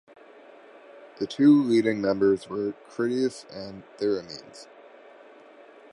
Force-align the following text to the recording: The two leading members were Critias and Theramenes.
The 1.19 1.27
two 1.27 1.61
leading 1.61 2.01
members 2.01 2.49
were 2.49 2.73
Critias 2.89 3.45
and 3.53 3.83
Theramenes. 3.99 4.65